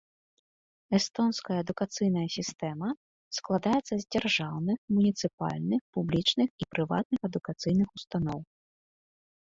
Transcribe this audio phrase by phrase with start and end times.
[0.97, 2.89] Эстонская адукацыйная сістэма
[3.39, 8.39] складаецца з дзяржаўных, муніцыпальных, публічных і прыватных адукацыйных устаноў.